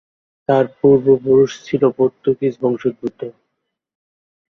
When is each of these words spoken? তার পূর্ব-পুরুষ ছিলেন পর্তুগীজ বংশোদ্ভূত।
তার 0.49 0.65
পূর্ব-পুরুষ 0.77 1.51
ছিলেন 1.65 1.91
পর্তুগীজ 1.97 2.53
বংশোদ্ভূত। 2.61 3.19